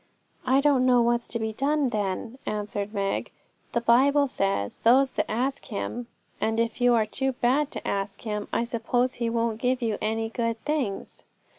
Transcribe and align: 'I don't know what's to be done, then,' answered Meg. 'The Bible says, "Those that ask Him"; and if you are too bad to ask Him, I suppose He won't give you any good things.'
'I 0.47 0.61
don't 0.61 0.85
know 0.87 0.99
what's 1.03 1.27
to 1.27 1.37
be 1.37 1.53
done, 1.53 1.89
then,' 1.89 2.39
answered 2.47 2.91
Meg. 2.91 3.29
'The 3.71 3.81
Bible 3.81 4.27
says, 4.27 4.79
"Those 4.79 5.11
that 5.11 5.29
ask 5.29 5.65
Him"; 5.65 6.07
and 6.41 6.59
if 6.59 6.81
you 6.81 6.95
are 6.95 7.05
too 7.05 7.33
bad 7.33 7.69
to 7.69 7.87
ask 7.87 8.21
Him, 8.21 8.47
I 8.51 8.63
suppose 8.63 9.13
He 9.21 9.29
won't 9.29 9.61
give 9.61 9.79
you 9.79 9.99
any 10.01 10.27
good 10.29 10.59
things.' 10.65 11.23